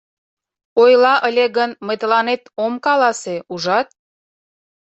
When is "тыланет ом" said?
2.01-2.73